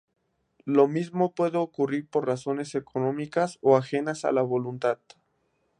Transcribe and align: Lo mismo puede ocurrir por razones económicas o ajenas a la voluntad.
Lo 0.65 0.87
mismo 0.87 1.35
puede 1.35 1.59
ocurrir 1.59 2.09
por 2.09 2.25
razones 2.25 2.73
económicas 2.73 3.59
o 3.61 3.77
ajenas 3.77 4.25
a 4.25 4.31
la 4.31 4.41
voluntad. 4.41 4.97